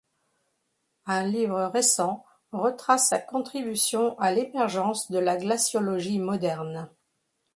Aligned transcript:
Un 1.05 1.21
livre 1.27 1.61
récent 1.71 2.25
retrace 2.53 3.09
sa 3.09 3.19
contribution 3.19 4.17
à 4.17 4.31
l'émergence 4.31 5.11
de 5.11 5.19
la 5.19 5.37
glaciologie 5.37 6.17
moderne. 6.17 6.89